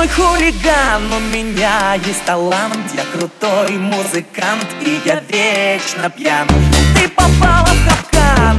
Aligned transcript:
сплошной 0.00 0.08
хулиган 0.08 1.12
У 1.12 1.20
меня 1.34 1.94
есть 1.94 2.24
талант, 2.24 2.92
я 2.94 3.04
крутой 3.12 3.76
музыкант 3.78 4.66
И 4.84 5.00
я 5.04 5.20
вечно 5.28 6.10
пьян. 6.10 6.46
Ты 6.94 7.08
попала 7.08 7.66
в 7.66 7.88
капкан, 7.88 8.58